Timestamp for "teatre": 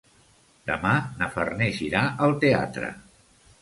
2.47-2.95